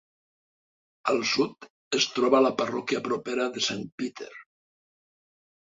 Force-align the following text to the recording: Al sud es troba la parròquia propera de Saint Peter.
Al 1.13 1.21
sud 1.31 1.67
es 1.99 2.09
troba 2.15 2.41
la 2.47 2.53
parròquia 2.63 3.03
propera 3.11 3.47
de 3.59 3.65
Saint 3.69 3.87
Peter. 4.03 4.33